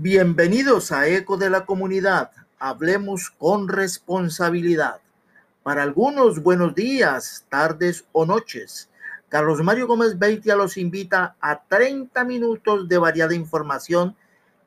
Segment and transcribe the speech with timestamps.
[0.00, 2.30] Bienvenidos a Eco de la Comunidad.
[2.60, 5.00] Hablemos con responsabilidad.
[5.64, 8.88] Para algunos, buenos días, tardes o noches.
[9.28, 14.14] Carlos Mario Gómez Beitia los invita a 30 minutos de variada información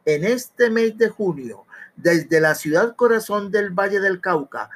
[0.04, 1.64] en este mes de junio,
[1.96, 4.70] desde la ciudad corazón del Valle del Cauca,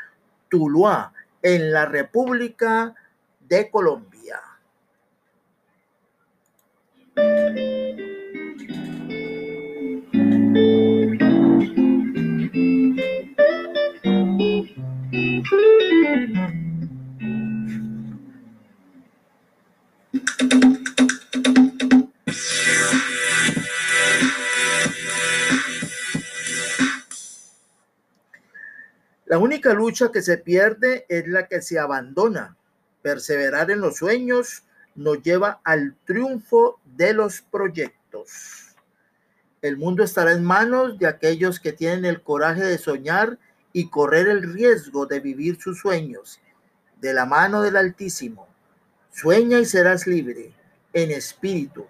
[0.48, 1.12] Tuluá,
[1.42, 2.96] en la República
[3.42, 4.40] de Colombia.
[29.26, 32.56] La única lucha que se pierde es la que se abandona.
[33.02, 34.64] Perseverar en los sueños
[34.96, 38.76] nos lleva al triunfo de los proyectos.
[39.62, 43.38] El mundo estará en manos de aquellos que tienen el coraje de soñar
[43.76, 46.40] y correr el riesgo de vivir sus sueños
[47.02, 48.48] de la mano del Altísimo.
[49.12, 50.54] Sueña y serás libre
[50.94, 51.86] en espíritu.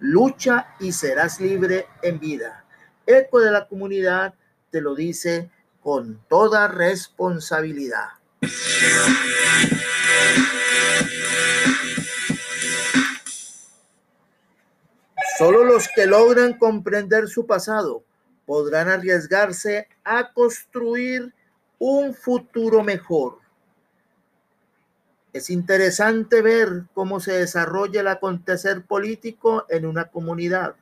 [0.00, 2.66] Lucha y serás libre en vida.
[3.06, 4.34] Eco de la comunidad
[4.70, 5.50] te lo dice
[5.82, 8.08] con toda responsabilidad.
[15.38, 18.04] Solo los que logran comprender su pasado
[18.50, 21.32] podrán arriesgarse a construir
[21.78, 23.38] un futuro mejor.
[25.32, 30.74] Es interesante ver cómo se desarrolla el acontecer político en una comunidad.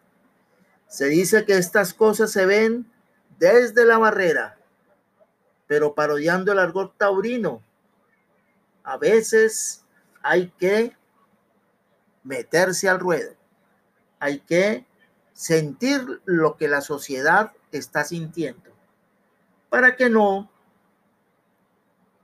[0.87, 2.91] Se dice que estas cosas se ven
[3.39, 4.57] desde la barrera,
[5.67, 7.63] pero parodiando el argot taurino.
[8.83, 9.85] A veces
[10.23, 10.97] hay que
[12.25, 13.35] meterse al ruedo.
[14.21, 14.87] Hay que
[15.35, 18.71] sentir lo que la sociedad está sintiendo
[19.69, 20.51] para que no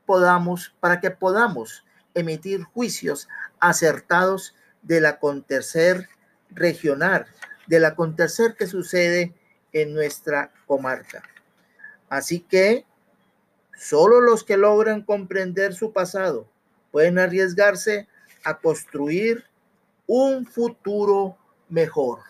[0.06, 3.28] podamos, para que podamos emitir juicios
[3.60, 6.08] acertados del acontecer
[6.50, 7.26] regional,
[7.66, 9.34] del acontecer que sucede
[9.72, 11.22] en nuestra comarca.
[12.08, 12.86] Así que
[13.76, 16.46] Solo los que logran comprender su pasado
[16.90, 18.08] pueden arriesgarse
[18.44, 19.44] a construir
[20.06, 21.36] un futuro
[21.68, 22.20] mejor.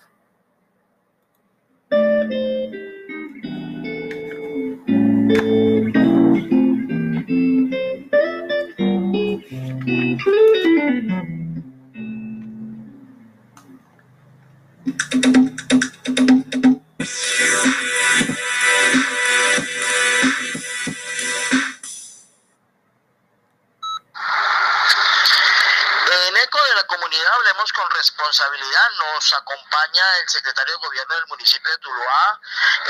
[29.14, 32.40] Nos acompaña el secretario de gobierno del municipio de Tuluá,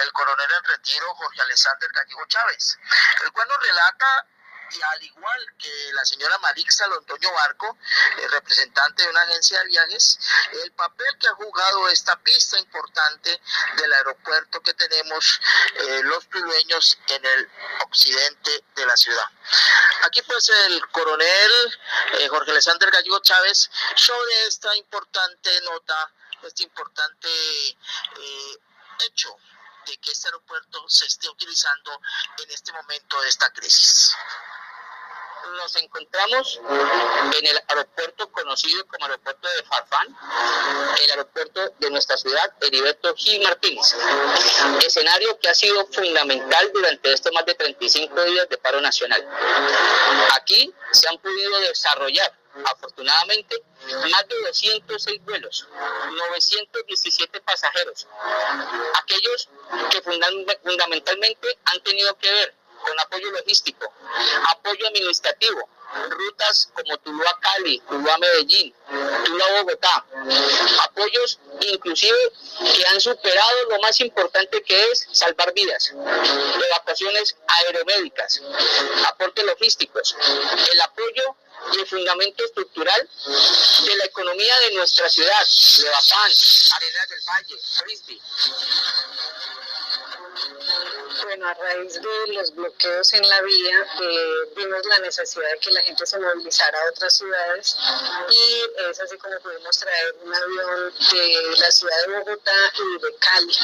[0.03, 2.79] el coronel en retiro Jorge Alexander Caquigo Chávez,
[3.25, 4.27] el cual nos relata
[4.75, 7.79] y al igual que la señora Marixa Londoño Barco,
[8.19, 10.19] eh, representante de una agencia de viajes,
[10.65, 13.41] el papel que ha jugado esta pista importante
[13.77, 15.41] del aeropuerto que tenemos
[15.77, 17.51] eh, los tulueños en el
[17.83, 19.27] occidente de la ciudad.
[20.03, 21.81] Aquí pues el coronel
[22.15, 26.12] eh, Jorge Alexander Gallego Chávez sobre esta importante nota,
[26.43, 27.29] este importante
[29.06, 29.37] hecho
[29.87, 32.01] de que este aeropuerto se esté utilizando
[32.39, 34.17] en este momento de esta crisis
[35.53, 36.60] nos encontramos
[37.38, 40.16] en el aeropuerto conocido como aeropuerto de Farfán,
[41.03, 43.94] el aeropuerto de nuestra ciudad, Heriberto Gil Martínez.
[44.84, 49.27] Escenario que ha sido fundamental durante estos más de 35 días de paro nacional.
[50.34, 52.32] Aquí se han podido desarrollar
[52.66, 53.62] afortunadamente
[54.11, 55.69] más de 206 vuelos,
[56.11, 58.06] 917 pasajeros,
[59.03, 59.49] aquellos
[59.91, 63.93] que fundamentalmente han tenido que ver con apoyo logístico,
[64.50, 65.69] apoyo administrativo,
[66.11, 68.75] rutas como Tuluá Cali, Tuluá Medellín,
[69.25, 70.05] Tuluá Bogotá,
[70.83, 72.19] apoyos inclusive
[72.75, 78.43] que han superado lo más importante que es salvar vidas, evacuaciones aeromédicas,
[79.06, 80.17] aportes logísticos,
[80.73, 81.37] el apoyo
[81.73, 83.08] y el fundamento estructural
[83.87, 85.47] de la economía de nuestra ciudad,
[85.82, 86.31] Levapán,
[86.76, 88.20] Arenas del Valle, Frisbee.
[91.22, 95.70] Bueno, a raíz de los bloqueos en la vía, eh, vimos la necesidad de que
[95.70, 97.76] la gente se movilizara a otras ciudades
[98.31, 103.16] y es así como pudimos traer un avión de la ciudad de Bogotá y de
[103.16, 103.56] Cali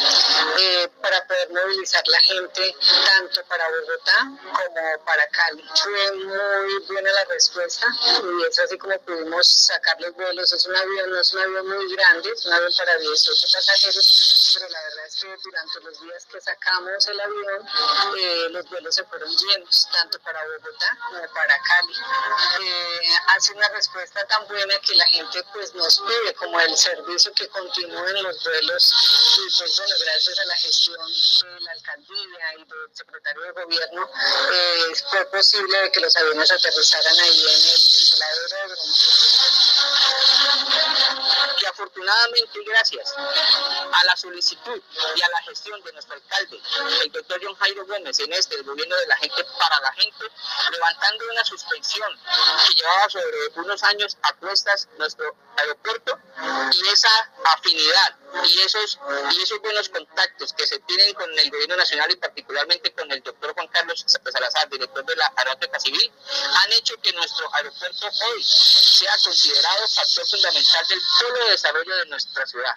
[0.58, 2.74] eh, para poder movilizar la gente
[3.04, 5.64] tanto para Bogotá como para Cali.
[5.74, 7.86] Fue muy buena la respuesta
[8.22, 10.52] y es así como pudimos sacar los vuelos.
[10.52, 14.30] Es un avión, no es un avión muy grande, es un avión para 18 pasajeros
[14.54, 16.59] pero la verdad es que durante los días que sacamos
[17.08, 17.68] el avión,
[18.18, 21.94] eh, los vuelos se fueron llenos, tanto para Bogotá como para Cali.
[22.60, 27.32] Eh, hace una respuesta tan buena que la gente pues nos pide como el servicio
[27.34, 28.92] que continúen los vuelos
[29.38, 34.10] y pues bueno, gracias a la gestión de la alcaldía y del secretario de gobierno,
[34.52, 37.60] eh, fue posible que los aviones aterrizaran ahí en
[38.16, 38.94] el aeródromo
[41.58, 44.82] que afortunadamente gracias a la solicitud
[45.16, 46.49] y a la gestión de nuestro alcalde,
[47.02, 50.24] el doctor John Jairo Gómez, en este, el gobierno de la gente para la gente,
[50.70, 52.10] levantando una suspensión
[52.66, 56.18] que llevaba sobre unos años a cuestas nuestro aeropuerto
[56.72, 58.98] y esa afinidad y esos,
[59.32, 63.22] y esos buenos contactos que se tienen con el gobierno nacional y particularmente con el
[63.22, 66.12] doctor Juan Carlos Salazar, director de la Aeronáutica Civil,
[66.62, 72.06] han hecho que nuestro aeropuerto hoy sea considerado factor fundamental del polo de desarrollo de
[72.06, 72.76] nuestra ciudad.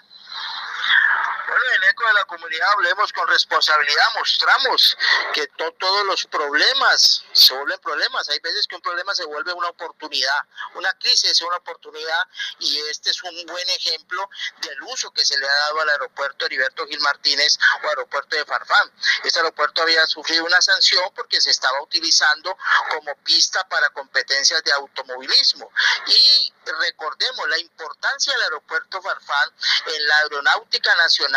[1.46, 4.96] Bueno, en eco de la comunidad hablemos con responsabilidad, mostramos
[5.34, 8.28] que todos los problemas se vuelven problemas.
[8.30, 10.42] Hay veces que un problema se vuelve una oportunidad,
[10.74, 12.22] una crisis es una oportunidad
[12.60, 16.46] y este es un buen ejemplo del uso que se le ha dado al aeropuerto
[16.46, 18.90] Heriberto Gil Martínez o aeropuerto de Farfán.
[19.22, 22.56] Este aeropuerto había sufrido una sanción porque se estaba utilizando
[22.90, 25.70] como pista para competencias de automovilismo.
[26.06, 29.50] Y recordemos la importancia del aeropuerto Farfán
[29.86, 31.33] en la aeronáutica nacional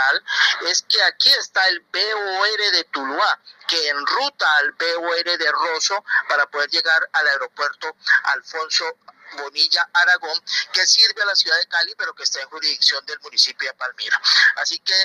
[0.68, 6.46] es que aquí está el BOR de Tuluá que enruta al BOR de Rosso para
[6.50, 8.86] poder llegar al aeropuerto Alfonso
[9.34, 10.42] Bonilla Aragón,
[10.72, 13.76] que sirve a la ciudad de Cali, pero que está en jurisdicción del municipio de
[13.76, 14.22] Palmira.
[14.56, 14.96] Así que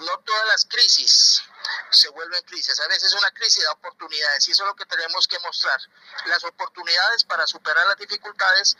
[0.00, 1.42] no todas las crisis
[1.90, 2.78] se vuelven crisis.
[2.80, 5.80] A veces una crisis da oportunidades y eso es lo que tenemos que mostrar.
[6.26, 8.76] Las oportunidades para superar las dificultades,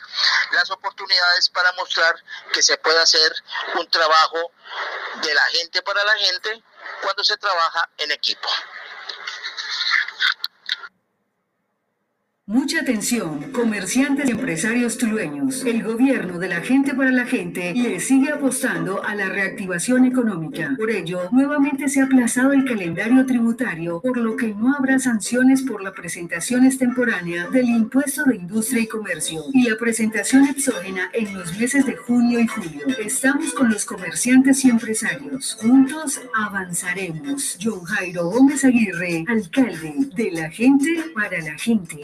[0.52, 2.14] las oportunidades para mostrar
[2.52, 3.32] que se puede hacer
[3.74, 4.52] un trabajo
[5.22, 6.62] de la gente para la gente
[7.02, 8.48] cuando se trabaja en equipo.
[12.46, 15.64] Mucha atención, comerciantes y empresarios tulueños.
[15.64, 20.74] El gobierno de la gente para la gente le sigue apostando a la reactivación económica.
[20.76, 25.62] Por ello, nuevamente se ha aplazado el calendario tributario, por lo que no habrá sanciones
[25.62, 31.32] por la presentación extemporánea del impuesto de industria y comercio y la presentación exógena en
[31.38, 32.88] los meses de junio y julio.
[32.98, 35.58] Estamos con los comerciantes y empresarios.
[35.60, 37.56] Juntos avanzaremos.
[37.62, 42.00] John Jairo Gómez Aguirre, alcalde de la gente para la gente.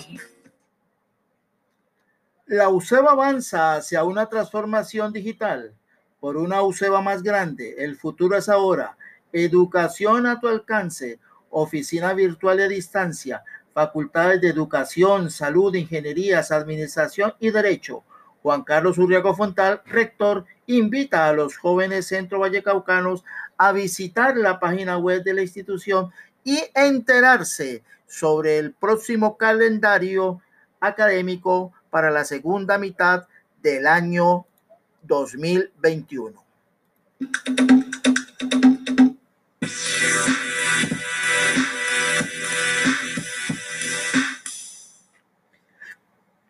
[2.48, 5.74] La UCEBA avanza hacia una transformación digital
[6.18, 7.74] por una UCEBA más grande.
[7.76, 8.96] El futuro es ahora.
[9.34, 13.42] Educación a tu alcance, oficina virtual de distancia,
[13.74, 18.02] facultades de educación, salud, ingenierías, administración y derecho.
[18.42, 23.24] Juan Carlos Urriago Fontal, rector, invita a los jóvenes centro vallecaucanos
[23.58, 26.10] a visitar la página web de la institución
[26.44, 30.40] y enterarse sobre el próximo calendario
[30.80, 33.26] académico para la segunda mitad
[33.62, 34.46] del año
[35.02, 36.44] 2021.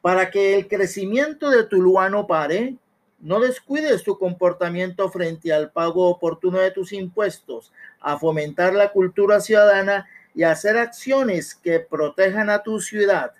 [0.00, 2.76] Para que el crecimiento de Tuluá no pare,
[3.20, 9.40] no descuides tu comportamiento frente al pago oportuno de tus impuestos, a fomentar la cultura
[9.40, 13.32] ciudadana y hacer acciones que protejan a tu ciudad.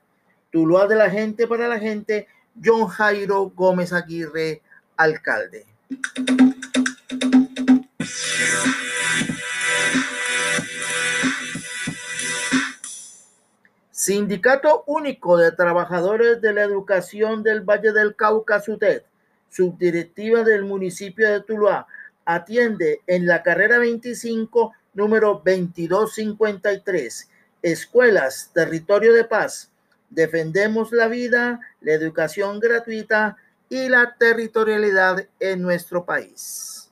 [0.51, 2.27] Tuluá de la gente para la gente,
[2.65, 4.63] John Jairo Gómez Aguirre,
[4.97, 5.67] alcalde.
[13.91, 19.03] Sindicato Único de Trabajadores de la Educación del Valle del Cauca, SUTED,
[19.51, 21.87] subdirectiva del municipio de Tuluá,
[22.25, 27.29] atiende en la carrera 25, número 2253,
[27.61, 29.71] Escuelas, Territorio de Paz,
[30.11, 33.37] Defendemos la vida, la educación gratuita
[33.69, 36.91] y la territorialidad en nuestro país.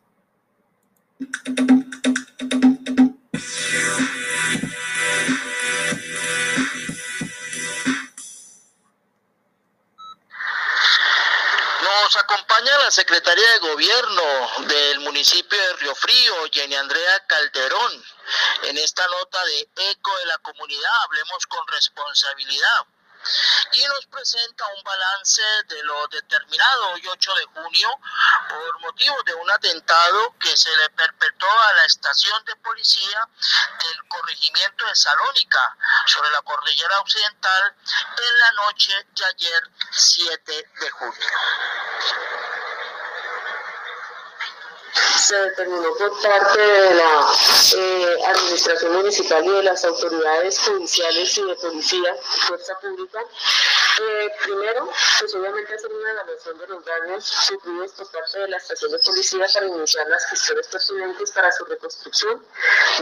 [11.82, 14.22] Nos acompaña la secretaria de gobierno
[14.68, 17.92] del municipio de Río Frío, Jenny Andrea Calderón,
[18.64, 20.92] en esta nota de Eco de la Comunidad.
[21.04, 22.86] Hablemos con responsabilidad
[23.72, 28.00] y nos presenta un balance de lo determinado hoy 8 de junio
[28.48, 33.28] por motivo de un atentado que se le perpetró a la estación de policía
[33.80, 37.74] del corregimiento de Salónica sobre la cordillera occidental
[38.18, 41.26] en la noche de ayer 7 de junio.
[45.18, 47.26] Se determinó por parte de la
[47.76, 53.20] eh, Administración Municipal y de las autoridades judiciales y de policía, fuerza pública,
[53.98, 58.56] eh, primero, pues obviamente hacer una evaluación de los daños sufridos por parte de la
[58.58, 62.44] estación de policía para iniciar las gestiones pertinentes para su reconstrucción,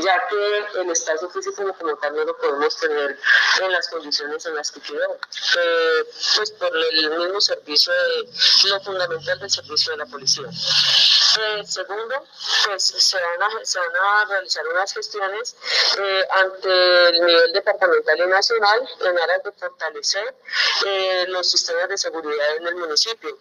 [0.01, 3.19] ya que el espacio físico como tal no lo podemos tener
[3.61, 8.81] en las condiciones en las que quedó, eh, pues por el mismo servicio, de, lo
[8.81, 10.49] fundamental del servicio de la policía.
[11.87, 12.25] Segundo,
[12.67, 15.57] pues se van, a, se van a realizar unas gestiones
[15.99, 20.35] eh, ante el nivel departamental y nacional en aras de fortalecer
[20.87, 23.39] eh, los sistemas de seguridad en el municipio.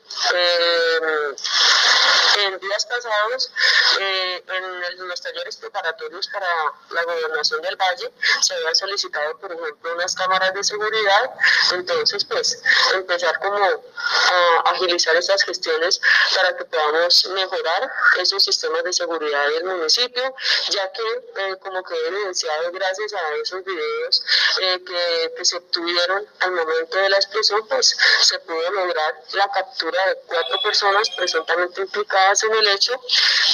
[2.45, 3.51] en días pasados,
[3.99, 6.47] en los talleres preparatorios para
[6.89, 11.31] la gobernación del Valle, se habían solicitado, por ejemplo, unas cámaras de seguridad.
[11.73, 12.61] Entonces, pues,
[12.93, 16.01] empezar como a agilizar estas gestiones
[16.35, 20.35] para que podamos mejorar esos sistemas de seguridad del municipio,
[20.69, 24.23] ya que, eh, como que he evidenciado gracias a esos videos
[24.59, 30.07] eh, que, se obtuvieron al momento de la explosión, pues se pudo lograr la captura
[30.07, 32.93] de cuatro personas presuntamente implicadas en el hecho.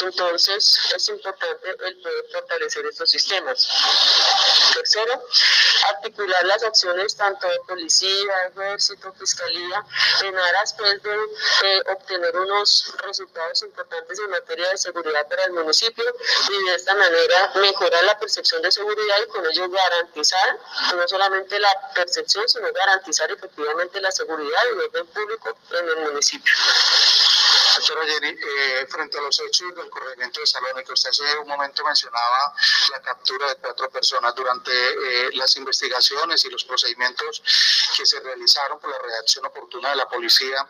[0.03, 3.67] Entonces, es importante el poder fortalecer estos sistemas.
[4.75, 5.23] Tercero,
[5.95, 9.83] articular las acciones tanto de policía, ejército, fiscalía,
[10.23, 11.15] en aras pues, de
[11.63, 16.05] eh, obtener unos resultados importantes en materia de seguridad para el municipio
[16.49, 20.59] y de esta manera mejorar la percepción de seguridad y con ello garantizar
[20.95, 25.97] no solamente la percepción, sino garantizar efectivamente la seguridad y el orden público en el
[25.97, 26.53] municipio.
[27.79, 31.83] Doctora Jenny, eh, frente a los hechos del corregimiento de Salónica, usted hace un momento
[31.85, 32.53] mencionaba
[32.91, 37.41] la captura de cuatro personas durante eh, las investigaciones y los procedimientos
[37.95, 40.67] que se realizaron por la reacción oportuna de la policía.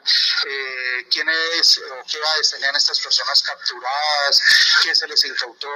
[0.48, 4.42] Eh, ¿Quiénes o qué edades tenían estas personas capturadas?
[4.84, 5.70] ¿Qué se les incautó?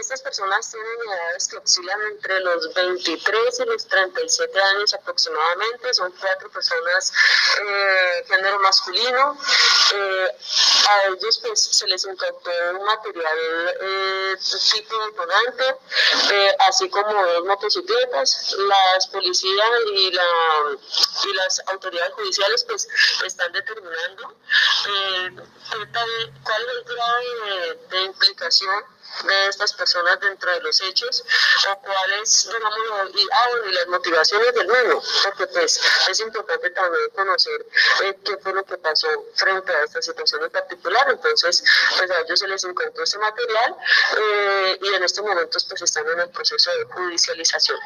[0.00, 5.94] estas personas tienen edades que oscilan entre los 23 y los 37 años aproximadamente.
[5.94, 7.12] Son cuatro personas
[8.28, 9.38] género masculino
[9.94, 10.28] eh,
[10.88, 13.38] a ellos pues se les incautó un material
[13.80, 14.36] eh,
[14.72, 15.76] tipo detonante,
[16.30, 18.54] eh, así como dos motocicletas.
[18.58, 22.77] Las policías y las autoridades judiciales pues
[23.24, 24.36] están determinando
[24.88, 25.30] eh,
[26.42, 28.84] cuál es el grado de implicación
[29.24, 31.24] de estas personas dentro de los hechos
[31.70, 37.10] o cuáles, digamos, y, ah, y las motivaciones del mismo, porque pues es importante también
[37.14, 37.66] conocer
[38.04, 41.06] eh, qué fue lo que pasó frente a esta situación en particular.
[41.10, 41.64] Entonces,
[41.96, 43.76] pues a ellos se les encontró ese material
[44.16, 47.78] eh, y en estos momentos pues están en el proceso de judicialización.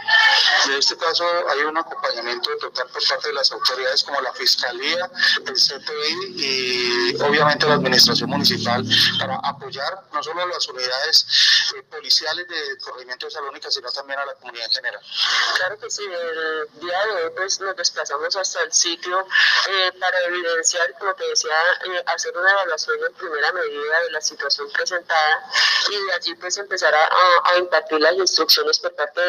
[0.67, 5.11] En este caso hay un acompañamiento total por parte de las autoridades como la Fiscalía,
[5.47, 8.85] el CTI y obviamente la Administración Municipal
[9.19, 14.19] para apoyar no solo a las unidades eh, policiales de corregimiento de Salónica, sino también
[14.19, 15.01] a la comunidad en general.
[15.57, 19.27] Claro que sí, el día de hoy pues, nos desplazamos hasta el sitio
[19.69, 24.21] eh, para evidenciar, como te decía, eh, hacer una evaluación en primera medida de la
[24.21, 25.51] situación presentada
[25.91, 29.21] y de allí pues empezar a, impartir las instrucciones por parte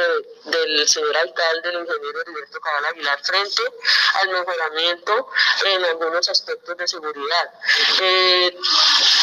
[0.46, 3.64] del señor alcalde, del ingeniero Heriberto Cabal Aguilar, frente
[4.22, 5.30] al mejoramiento
[5.66, 7.52] en algunos aspectos de seguridad.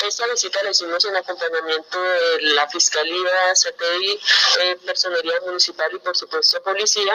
[0.06, 4.20] esta visita la hicimos en acompañamiento del la Fiscalía, CTI,
[4.60, 7.14] eh, Personería Municipal y por supuesto Policía.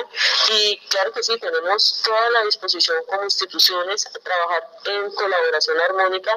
[0.51, 6.31] Y claro que sí, tenemos toda la disposición como instituciones a trabajar en colaboración armónica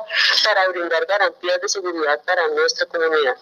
[0.44, 3.36] para brindar garantías de seguridad para nuestra comunidad.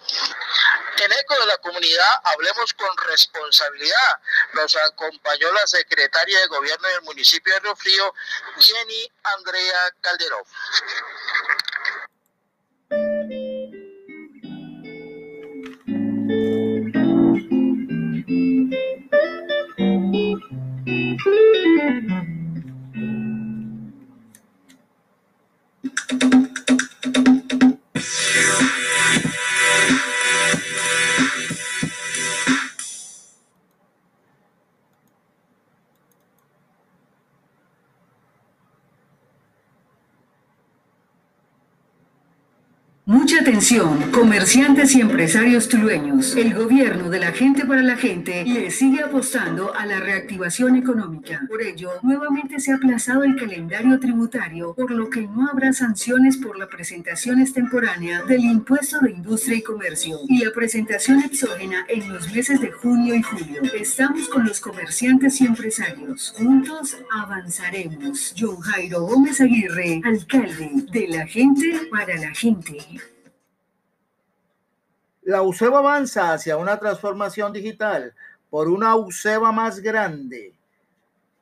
[0.98, 4.20] En ECO de la comunidad, hablemos con responsabilidad.
[4.54, 8.14] Nos acompañó la secretaria de Gobierno del municipio de Río Frío,
[8.58, 10.44] Jenny Andrea Calderón.
[43.26, 46.36] Mucha atención, comerciantes y empresarios tulueños.
[46.36, 51.42] El gobierno de la gente para la gente le sigue apostando a la reactivación económica.
[51.48, 56.36] Por ello, nuevamente se ha aplazado el calendario tributario, por lo que no habrá sanciones
[56.36, 62.08] por la presentación extemporánea del impuesto de industria y comercio y la presentación exógena en
[62.08, 63.60] los meses de junio y julio.
[63.74, 66.32] Estamos con los comerciantes y empresarios.
[66.38, 68.36] Juntos avanzaremos.
[68.38, 72.76] John Jairo Gómez Aguirre, alcalde de la gente para la gente.
[75.26, 78.14] La UCEBA avanza hacia una transformación digital
[78.48, 80.54] por una UCEBA más grande.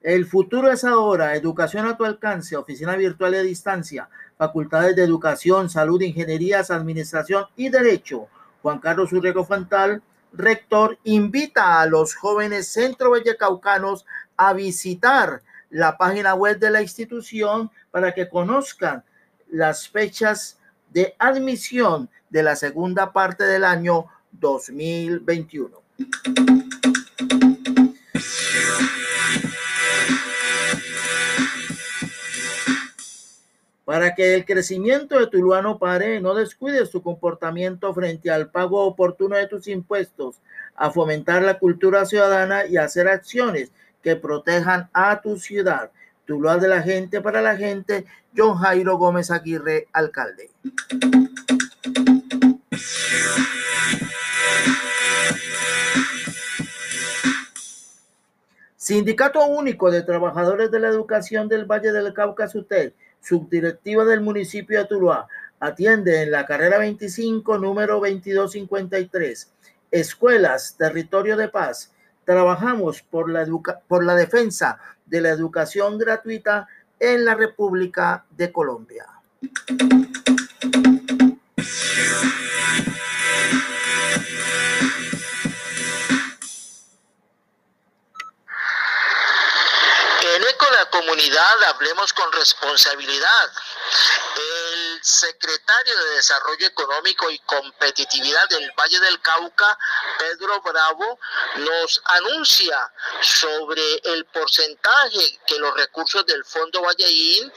[0.01, 5.69] El futuro es ahora, educación a tu alcance, oficina virtual de distancia, facultades de educación,
[5.69, 8.29] salud, ingenierías, administración y derecho.
[8.63, 10.01] Juan Carlos Urrego Fantal,
[10.33, 14.07] rector, invita a los jóvenes centro vallecaucanos
[14.39, 19.05] a visitar la página web de la institución para que conozcan
[19.51, 20.59] las fechas
[20.95, 25.83] de admisión de la segunda parte del año 2021.
[33.85, 38.87] Para que el crecimiento de Tuluá no pare, no descuides tu comportamiento frente al pago
[38.87, 40.41] oportuno de tus impuestos,
[40.77, 45.91] a fomentar la cultura ciudadana y hacer acciones que protejan a tu ciudad.
[46.27, 50.51] Tuluá de la gente para la gente, John Jairo Gómez Aguirre, alcalde.
[58.77, 64.79] Sindicato Único de Trabajadores de la Educación del Valle del Cauca, SUTEL, subdirectiva del municipio
[64.79, 65.27] de Tuluá,
[65.61, 69.53] atiende en la carrera 25, número 2253.
[69.91, 71.93] Escuelas, territorio de paz.
[72.25, 73.47] Trabajamos por la,
[73.87, 76.67] por la defensa de la educación gratuita
[76.99, 79.07] en la República de Colombia.
[91.15, 93.51] comunidad, hablemos con responsabilidad.
[95.05, 99.79] Secretario de Desarrollo Económico y Competitividad del Valle del Cauca,
[100.19, 101.19] Pedro Bravo,
[101.57, 107.53] nos anuncia sobre el porcentaje que los recursos del Fondo Valleín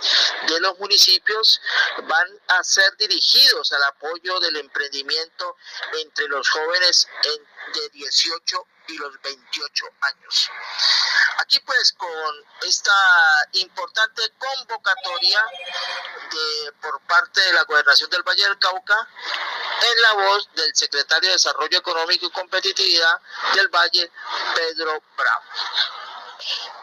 [0.50, 1.62] de los municipios
[2.04, 5.56] van a ser dirigidos al apoyo del emprendimiento
[6.02, 7.08] entre los jóvenes
[7.74, 10.52] de 18 y los 28 años.
[11.38, 12.92] Aquí pues con esta
[13.54, 15.46] importante convocatoria
[16.82, 19.08] por parte de la Gobernación del Valle del Cauca,
[19.92, 23.22] en la voz del secretario de Desarrollo Económico y Competitividad
[23.54, 24.12] del Valle,
[24.56, 25.44] Pedro Bravo.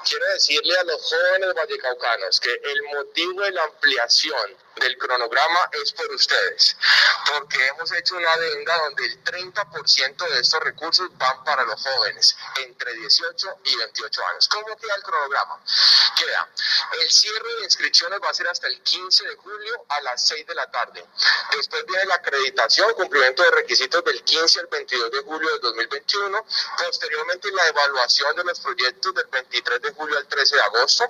[0.05, 5.93] Quiero decirle a los jóvenes vallecaucanos que el motivo de la ampliación del cronograma es
[5.93, 6.77] por ustedes,
[7.31, 12.37] porque hemos hecho una adenda donde el 30% de estos recursos van para los jóvenes
[12.57, 14.49] entre 18 y 28 años.
[14.49, 15.61] ¿Cómo queda el cronograma?
[16.17, 16.49] Queda,
[17.01, 20.47] el cierre de inscripciones va a ser hasta el 15 de julio a las 6
[20.47, 21.05] de la tarde.
[21.57, 26.47] Después viene la acreditación, cumplimiento de requisitos del 15 al 22 de julio de 2021.
[26.79, 31.05] Posteriormente la evaluación de los proyectos del 23 de julio al 13 de agosto.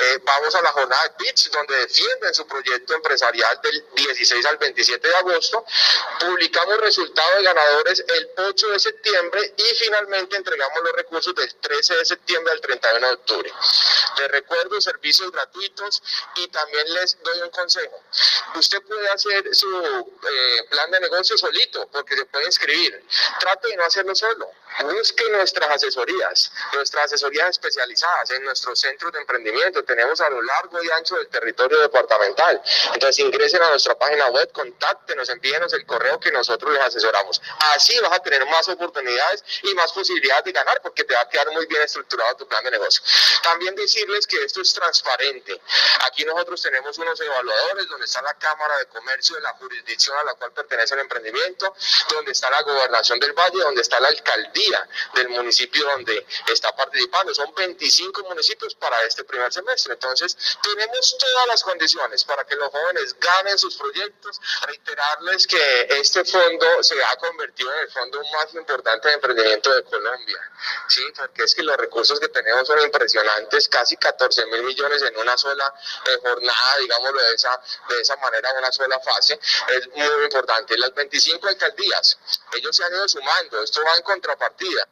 [0.00, 4.56] Eh, vamos a la jornada de pitch donde defienden su proyecto empresarial del 16 al
[4.58, 5.64] 27 de agosto.
[6.20, 11.96] Publicamos resultados de ganadores el 8 de septiembre y finalmente entregamos los recursos del 13
[11.96, 13.52] de septiembre al 31 de octubre.
[14.18, 16.02] Les recuerdo servicios gratuitos
[16.36, 18.02] y también les doy un consejo.
[18.54, 23.04] Usted puede hacer su eh, plan de negocio solito porque se puede inscribir.
[23.40, 29.20] Trate de no hacerlo solo Busque nuestras asesorías, nuestras asesorías especializadas en nuestros centros de
[29.20, 29.84] emprendimiento.
[29.84, 32.60] Tenemos a lo largo y ancho del territorio departamental.
[32.94, 37.40] Entonces ingresen a nuestra página web, contáctenos, envíenos el correo que nosotros les asesoramos.
[37.74, 41.28] Así vas a tener más oportunidades y más posibilidades de ganar porque te va a
[41.28, 43.02] quedar muy bien estructurado tu plan de negocio.
[43.42, 45.60] También decirles que esto es transparente.
[46.06, 50.24] Aquí nosotros tenemos unos evaluadores donde está la Cámara de Comercio de la jurisdicción a
[50.24, 51.74] la cual pertenece el emprendimiento,
[52.10, 54.61] donde está la Gobernación del Valle, donde está la alcaldía
[55.14, 57.34] del municipio donde está participando.
[57.34, 59.94] Son 25 municipios para este primer semestre.
[59.94, 64.40] Entonces, tenemos todas las condiciones para que los jóvenes ganen sus proyectos.
[64.66, 69.82] Reiterarles que este fondo se ha convertido en el fondo más importante de emprendimiento de
[69.84, 70.50] Colombia.
[70.88, 75.16] Sí, porque es que los recursos que tenemos son impresionantes, casi 14 mil millones en
[75.16, 75.72] una sola
[76.06, 79.38] eh, jornada, digámoslo de esa, de esa manera, en una sola fase.
[79.68, 80.76] Es muy importante.
[80.78, 82.18] Las 25 alcaldías,
[82.52, 83.62] ellos se han ido sumando.
[83.62, 84.88] Esto va en contrapartida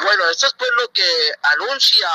[0.00, 2.08] bueno, esto es pues lo que anuncia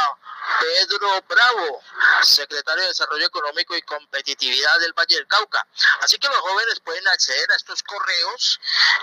[0.59, 1.81] Pedro Bravo,
[2.21, 5.65] secretario de Desarrollo Económico y Competitividad del Valle del Cauca.
[6.01, 8.59] Así que los jóvenes pueden acceder a estos correos,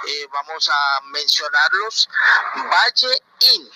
[0.07, 2.09] eh, vamos a mencionarlos,
[2.55, 3.71] Valle In,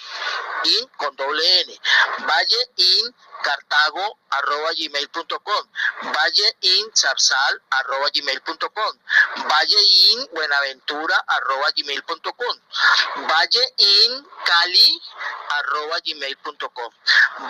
[0.65, 1.81] In con doble N,
[2.27, 5.65] Valle In cartago arroba gmail.com,
[6.17, 8.93] valle in zarzal arroba gmail.com,
[9.53, 9.81] valle
[10.11, 12.57] in buenaventura arroba gmail.com,
[13.29, 14.13] valle in
[14.49, 14.89] cali
[15.59, 16.93] arroba gmail.com,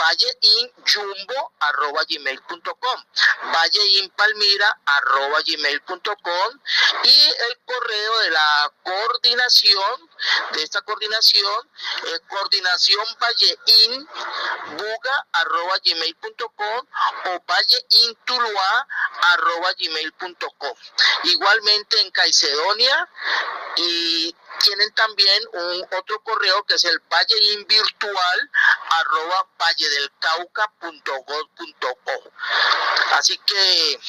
[0.02, 2.98] valle in jumbo arroba gmail.com,
[3.54, 6.50] valle in palmira arroba gmail.com
[7.04, 8.14] y el correo
[8.82, 10.10] coordinación,
[10.52, 11.70] de esta coordinación,
[12.06, 14.08] eh, coordinación vallein
[14.72, 16.86] buga arroba gmail.com
[17.26, 18.86] o valleintulua
[19.32, 20.74] arroba gmail.com.
[21.24, 23.08] Igualmente en Caicedonia
[23.76, 28.50] y tienen también un otro correo que es el valleinvirtual
[28.90, 32.32] arroba valledelcauca.gov.co.
[33.12, 34.00] Así que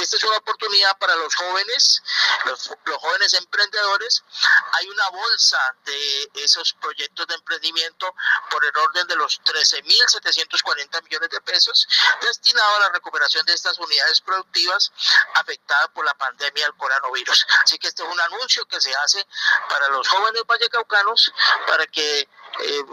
[0.00, 2.02] esta es una oportunidad para los jóvenes,
[2.44, 4.24] los, los jóvenes emprendedores.
[4.72, 8.12] Hay una bolsa de esos proyectos de emprendimiento
[8.50, 11.88] por el orden de los 13.740 millones de pesos
[12.20, 14.92] destinado a la recuperación de estas unidades productivas
[15.34, 17.46] afectadas por la pandemia del coronavirus.
[17.62, 19.26] Así que este es un anuncio que se hace
[19.68, 21.32] para los jóvenes vallecaucanos
[21.66, 22.84] para que eh,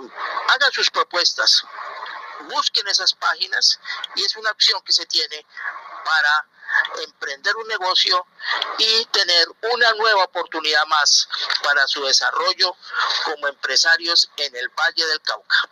[0.49, 1.63] hagan sus propuestas,
[2.49, 3.79] busquen esas páginas
[4.15, 5.45] y es una opción que se tiene
[6.03, 6.45] para
[7.03, 8.25] emprender un negocio
[8.77, 11.27] y tener una nueva oportunidad más
[11.63, 12.75] para su desarrollo
[13.25, 15.69] como empresarios en el Valle del Cauca.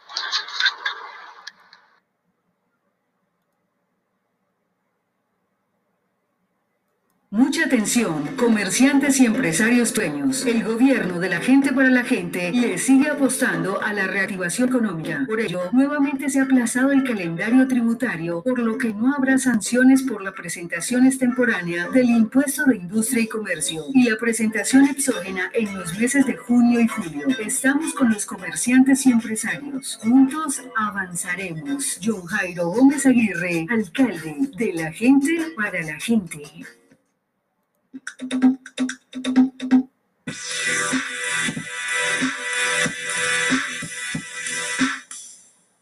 [7.35, 10.45] Mucha atención, comerciantes y empresarios dueños.
[10.45, 15.25] El gobierno de la gente para la gente le sigue apostando a la reactivación económica.
[15.27, 20.03] Por ello, nuevamente se ha aplazado el calendario tributario, por lo que no habrá sanciones
[20.03, 25.77] por la presentación extemporánea del impuesto de industria y comercio y la presentación exógena en
[25.77, 27.27] los meses de junio y julio.
[27.45, 29.99] Estamos con los comerciantes y empresarios.
[30.01, 31.99] Juntos avanzaremos.
[32.01, 36.41] John Jairo Gómez Aguirre, alcalde de la gente para la gente.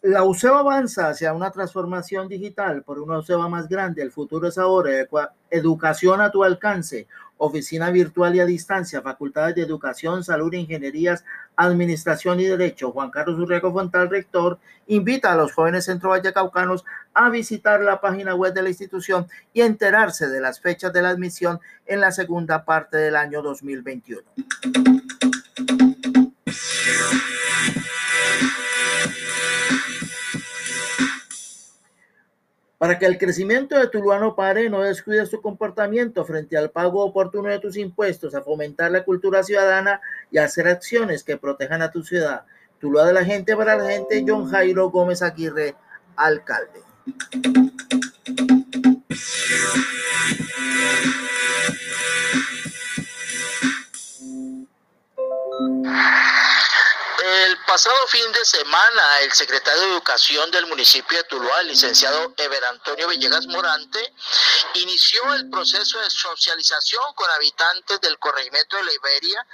[0.03, 4.01] La UCEBA avanza hacia una transformación digital por una UCEBA más grande.
[4.01, 4.91] El futuro es ahora.
[5.49, 7.07] Educación a tu alcance.
[7.37, 9.01] Oficina virtual y a distancia.
[9.01, 11.23] Facultades de Educación, Salud, Ingenierías,
[11.55, 12.91] Administración y Derecho.
[12.91, 18.35] Juan Carlos Urrego Fontal, rector, invita a los jóvenes centro vallecaucanos a visitar la página
[18.35, 22.65] web de la institución y enterarse de las fechas de la admisión en la segunda
[22.65, 24.21] parte del año 2021.
[32.83, 37.01] Para que el crecimiento de Tuluá no pare, no descuides tu comportamiento frente al pago
[37.01, 41.81] oportuno de tus impuestos, a fomentar la cultura ciudadana y a hacer acciones que protejan
[41.81, 42.43] a tu ciudad.
[42.79, 45.75] Tuluá de la gente para la gente, John Jairo Gómez Aguirre,
[46.17, 46.81] alcalde.
[57.67, 62.65] Pasado fin de semana, el secretario de Educación del municipio de Tuluá, el licenciado Ever
[62.65, 64.13] Antonio Villegas Morante,
[64.75, 69.47] inició el proceso de socialización con habitantes del corregimiento de la Iberia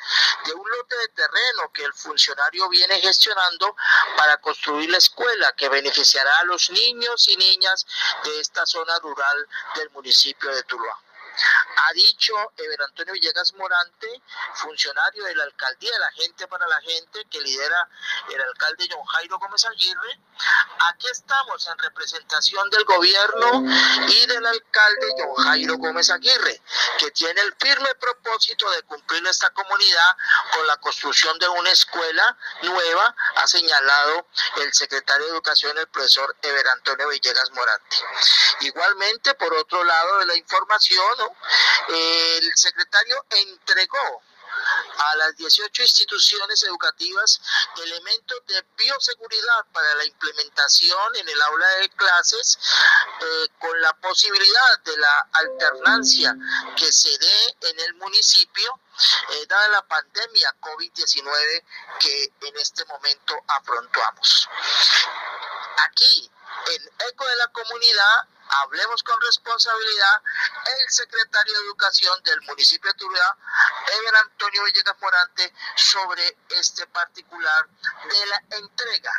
[0.43, 3.75] de un lote de terreno que el funcionario viene gestionando
[4.17, 7.85] para construir la escuela que beneficiará a los niños y niñas
[8.23, 10.99] de esta zona rural del municipio de Tuluá.
[11.77, 14.21] Ha dicho Ever Antonio Villegas Morante,
[14.55, 17.87] funcionario de la alcaldía de la gente para la gente que lidera
[18.29, 20.19] el alcalde John Jairo Gómez Aguirre.
[20.91, 23.63] Aquí estamos en representación del gobierno
[24.07, 26.61] y del alcalde John Jairo Gómez Aguirre,
[26.97, 30.17] que tiene el firme propósito de cumplir esta comunidad
[30.53, 36.35] con la construcción de una escuela nueva, ha señalado el secretario de Educación, el profesor
[36.41, 37.97] Ever Antonio Villegas Morante.
[38.61, 41.15] Igualmente, por otro lado de la información,
[41.87, 44.21] el secretario entregó
[44.97, 47.41] a las 18 instituciones educativas
[47.81, 52.59] elementos de bioseguridad para la implementación en el aula de clases
[53.21, 56.35] eh, con la posibilidad de la alternancia
[56.75, 58.79] que se dé en el municipio
[59.31, 61.63] eh, dada la pandemia COVID-19
[61.99, 64.49] que en este momento afrontamos.
[65.87, 66.29] Aquí,
[66.67, 70.21] en Eco de la Comunidad, hablemos con responsabilidad,
[70.81, 73.37] el secretario de Educación del municipio de Tuluá,
[73.93, 77.67] Eber Antonio Villegas Morante, sobre este particular
[78.09, 79.11] de la entrega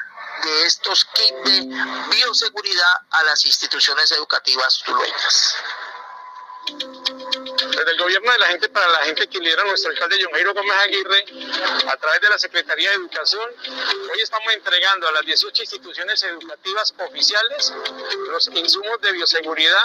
[0.42, 1.60] de estos kits de
[2.10, 5.56] bioseguridad a las instituciones educativas tulueñas.
[6.66, 10.52] Desde el gobierno de la gente para la gente que lidera nuestro alcalde John Jairo
[10.52, 11.24] Gómez Aguirre,
[11.86, 13.50] a través de la Secretaría de Educación,
[14.12, 17.72] hoy estamos entregando a las 18 instituciones educativas oficiales
[18.28, 19.82] los insumos de bioseguridad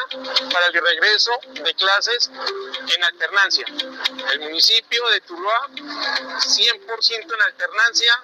[0.51, 2.29] para el regreso de clases
[2.95, 3.65] en alternancia.
[4.33, 8.23] El municipio de Tuluá, 100% en alternancia,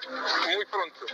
[0.53, 1.05] muy pronto.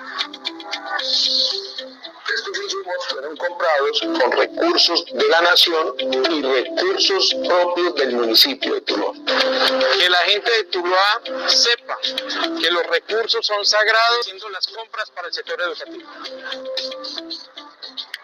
[2.34, 8.76] Estos insumos fueron comprados con recursos de la nación y recursos propios del municipio municipio
[8.76, 9.14] de Tuluá.
[9.14, 15.28] Que la gente de Tuluá sepa que los recursos son sagrados haciendo las compras para
[15.28, 16.10] el sector educativo.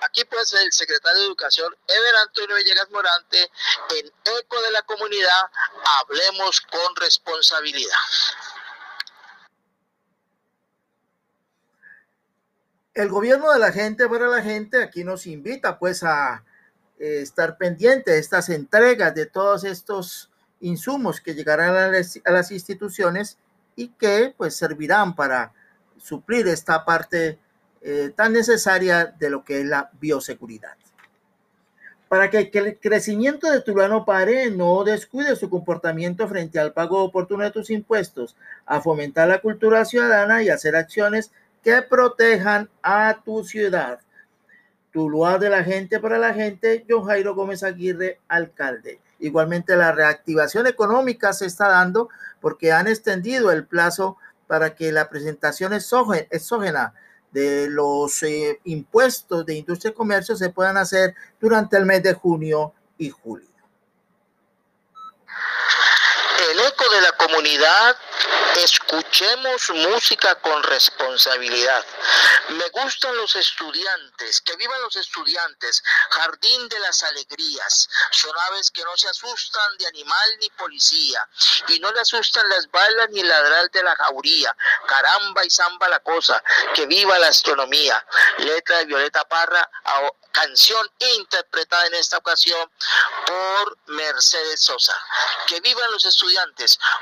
[0.01, 3.49] Aquí pues el secretario de Educación, Ever Antonio Villegas Morante,
[3.95, 5.49] en eco de la comunidad,
[6.01, 7.97] hablemos con responsabilidad.
[12.93, 16.43] El gobierno de la gente para la gente aquí nos invita pues a
[17.03, 23.37] eh, estar pendiente de estas entregas de todos estos insumos que llegarán a las, instituciones
[23.75, 25.51] y que pues servirán para
[25.97, 27.37] suplir esta parte
[27.81, 30.77] eh, tan necesaria de lo que es la bioseguridad.
[32.07, 37.43] Para que, el crecimiento de Tulano pare, no descuide su comportamiento frente al pago oportuno
[37.43, 41.31] de tus impuestos, a fomentar la cultura ciudadana y hacer acciones
[41.65, 43.99] que protejan a tu ciudad.
[44.93, 49.01] Tuluá de la gente para la gente, John Jairo Gómez Aguirre, alcalde.
[49.17, 55.09] Igualmente la reactivación económica se está dando porque han extendido el plazo para que la
[55.09, 56.93] presentación exógena
[57.31, 62.13] de los eh, impuestos de industria y comercio se puedan hacer durante el mes de
[62.13, 63.52] junio y julio.
[66.49, 67.97] El eco de la comunidad
[68.55, 71.83] Escuchemos música con responsabilidad.
[72.49, 77.89] Me gustan los estudiantes, que vivan los estudiantes, jardín de las alegrías.
[78.11, 81.27] Son aves que no se asustan de animal ni policía,
[81.69, 84.55] y no le asustan las balas ni el ladral de la jauría.
[84.85, 86.43] Caramba y zamba la cosa,
[86.75, 88.05] que viva la astronomía.
[88.37, 89.67] Letra de Violeta Parra,
[90.31, 92.71] canción interpretada en esta ocasión
[93.25, 94.95] por Mercedes Sosa.
[95.47, 96.32] Que vivan los estudiantes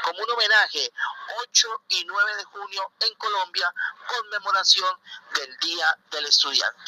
[0.04, 0.92] como un homenaje
[1.40, 3.74] 8 y 9 de junio en Colombia,
[4.08, 4.98] conmemoración
[5.36, 6.82] del Día del Estudiante.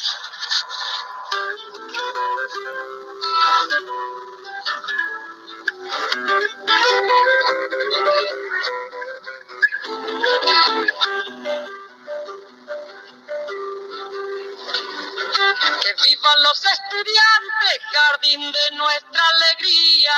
[15.82, 20.14] Que vivan los estudiantes, jardín de nuestra alegría.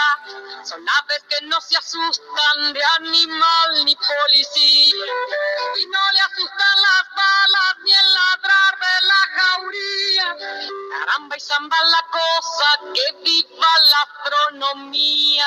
[0.65, 5.07] Son aves que no se asustan de animal ni policía.
[5.77, 10.37] Y no le asustan las balas ni el ladrar de la jauría.
[10.99, 15.47] Caramba y zamba la cosa, que viva la astronomía.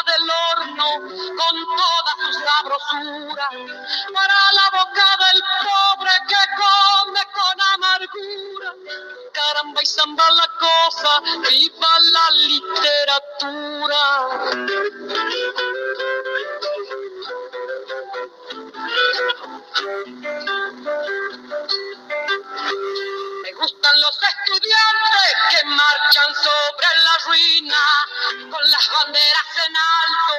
[2.89, 8.69] para la boca del pobre que come con amargura.
[9.33, 14.03] Caramba y zamba la cosa, viva la literatura.
[23.43, 27.83] Me gustan los estudiantes que marchan sobre la ruina
[28.51, 30.35] con las banderas en alto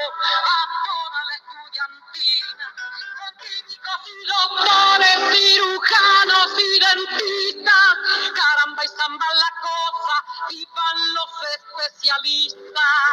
[6.57, 7.97] cirujanos y dentistas.
[8.35, 10.17] Caramba y zamba la cosa,
[10.51, 13.11] vivan los especialistas.